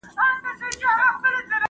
ملګرتیا 0.43 0.91
بې 0.99 1.07
وفا 1.13 1.29
نه 1.33 1.41
وي. 1.49 1.57